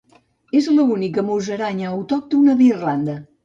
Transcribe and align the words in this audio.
És 0.61 0.69
l'única 0.77 1.25
musaranya 1.29 1.91
autòctona 1.93 2.59
d'Irlanda. 2.65 3.21